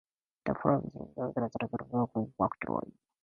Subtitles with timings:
[0.47, 2.91] The film ends with Isa starting to work in a new factory.